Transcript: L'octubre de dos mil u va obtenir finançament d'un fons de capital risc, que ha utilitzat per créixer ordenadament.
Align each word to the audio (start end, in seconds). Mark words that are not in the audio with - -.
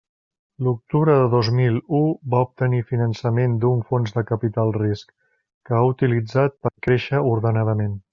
L'octubre 0.67 1.17
de 1.17 1.25
dos 1.33 1.49
mil 1.57 1.75
u 1.97 1.99
va 2.33 2.39
obtenir 2.45 2.79
finançament 2.93 3.57
d'un 3.65 3.83
fons 3.91 4.15
de 4.15 4.23
capital 4.31 4.73
risc, 4.81 5.13
que 5.69 5.77
ha 5.81 5.87
utilitzat 5.95 6.57
per 6.65 6.73
créixer 6.89 7.21
ordenadament. 7.35 7.95